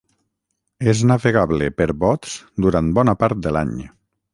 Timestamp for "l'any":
3.59-3.81